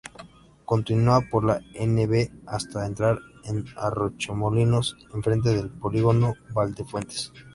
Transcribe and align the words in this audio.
Continúa 0.65 1.21
por 1.29 1.43
la 1.45 1.61
N-V, 1.75 2.31
hasta 2.47 2.87
entrar 2.87 3.19
en 3.43 3.65
Arroyomolinos, 3.77 4.97
enfrente 5.13 5.49
del 5.49 5.69
Polígono 5.69 6.33
Valdefuentes. 6.55 7.31